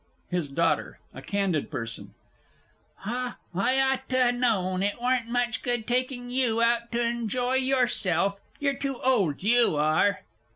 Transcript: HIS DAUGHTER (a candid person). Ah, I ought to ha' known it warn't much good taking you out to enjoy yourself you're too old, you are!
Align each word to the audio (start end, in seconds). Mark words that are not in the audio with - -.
HIS 0.31 0.49
DAUGHTER 0.49 0.97
(a 1.13 1.21
candid 1.21 1.69
person). 1.69 2.15
Ah, 3.05 3.37
I 3.53 3.79
ought 3.79 4.09
to 4.09 4.31
ha' 4.31 4.33
known 4.33 4.81
it 4.81 4.99
warn't 4.99 5.27
much 5.29 5.61
good 5.61 5.85
taking 5.85 6.31
you 6.31 6.59
out 6.59 6.91
to 6.93 7.03
enjoy 7.05 7.53
yourself 7.57 8.41
you're 8.59 8.73
too 8.73 8.99
old, 9.03 9.43
you 9.43 9.75
are! 9.75 10.21